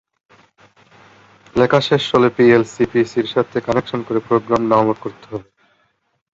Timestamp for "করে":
4.07-4.19